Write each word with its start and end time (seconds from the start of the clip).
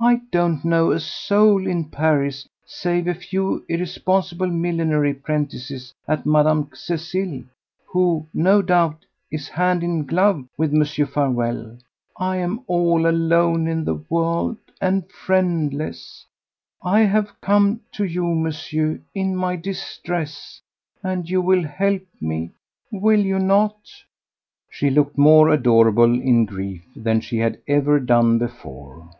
I 0.00 0.20
don't 0.30 0.64
know 0.64 0.92
a 0.92 1.00
soul 1.00 1.66
in 1.66 1.86
Paris 1.90 2.46
save 2.64 3.08
a 3.08 3.14
few 3.14 3.64
irresponsible 3.68 4.46
millinery 4.46 5.10
apprentices 5.10 5.92
and 6.06 6.24
Madame 6.24 6.66
Cécile, 6.66 7.48
who, 7.84 8.28
no 8.32 8.62
doubt, 8.62 9.04
is 9.32 9.48
hand 9.48 9.82
in 9.82 10.06
glove 10.06 10.46
with 10.56 10.72
Mr. 10.72 11.06
Farewell. 11.08 11.78
I 12.16 12.36
am 12.36 12.60
all 12.68 13.08
alone 13.08 13.66
in 13.66 13.84
the 13.84 13.96
world 14.08 14.58
and 14.80 15.10
friendless.... 15.10 16.24
I 16.80 17.00
have 17.00 17.40
come 17.40 17.80
to 17.94 18.04
you, 18.04 18.24
Monsieur, 18.36 19.00
in 19.16 19.34
my 19.34 19.56
distress... 19.56 20.60
and 21.02 21.28
you 21.28 21.42
will 21.42 21.64
help 21.64 22.04
me, 22.20 22.52
will 22.92 23.20
you 23.20 23.40
not?" 23.40 23.76
She 24.70 24.90
looked 24.90 25.18
more 25.18 25.48
adorable 25.48 26.20
in 26.20 26.44
grief 26.44 26.84
than 26.94 27.20
she 27.20 27.38
had 27.38 27.58
ever 27.66 27.98
done 27.98 28.38
before. 28.38 29.10